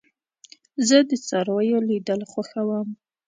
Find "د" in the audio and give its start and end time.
1.09-1.11